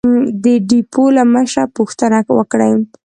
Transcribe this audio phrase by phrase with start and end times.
[0.43, 2.71] د ډېپو له مشره پوښتنه وکړئ!